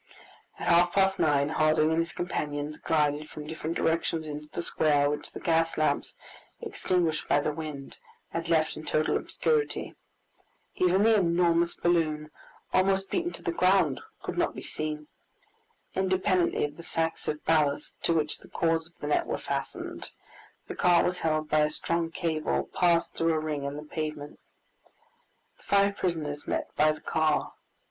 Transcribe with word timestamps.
At 0.57 0.67
half 0.67 0.93
past 0.93 1.19
nine, 1.19 1.49
Harding 1.49 1.91
and 1.91 1.99
his 1.99 2.11
companions 2.11 2.79
glided 2.79 3.29
from 3.29 3.45
different 3.45 3.75
directions 3.75 4.27
into 4.27 4.49
the 4.49 4.63
square, 4.63 5.11
which 5.11 5.31
the 5.31 5.39
gas 5.39 5.77
lamps, 5.77 6.17
extinguished 6.59 7.27
by 7.29 7.39
the 7.39 7.51
wind, 7.53 7.99
had 8.29 8.49
left 8.49 8.75
in 8.75 8.83
total 8.83 9.15
obscurity. 9.15 9.93
Even 10.73 11.03
the 11.03 11.13
enormous 11.17 11.75
balloon, 11.75 12.31
almost 12.73 13.11
beaten 13.11 13.31
to 13.33 13.43
the 13.43 13.51
ground, 13.51 14.01
could 14.23 14.39
not 14.39 14.55
be 14.55 14.63
seen. 14.63 15.07
Independently 15.93 16.65
of 16.65 16.77
the 16.77 16.81
sacks 16.81 17.27
of 17.27 17.45
ballast, 17.45 17.93
to 18.01 18.11
which 18.15 18.39
the 18.39 18.49
cords 18.49 18.87
of 18.87 18.97
the 19.01 19.05
net 19.05 19.27
were 19.27 19.37
fastened, 19.37 20.09
the 20.67 20.73
car 20.75 21.03
was 21.03 21.19
held 21.19 21.47
by 21.47 21.59
a 21.59 21.69
strong 21.69 22.09
cable 22.09 22.71
passed 22.73 23.13
through 23.13 23.33
a 23.33 23.39
ring 23.39 23.65
in 23.65 23.75
the 23.77 23.83
pavement. 23.83 24.39
The 25.57 25.63
five 25.63 25.95
prisoners 25.95 26.47
met 26.47 26.75
by 26.75 26.91
the 26.91 27.01
car. 27.01 27.53